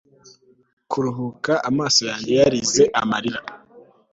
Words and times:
kuruhuka 0.91 1.53
amaso 1.69 2.01
yanjye 2.09 2.31
yarize 2.39 2.83
amarira 3.01 3.39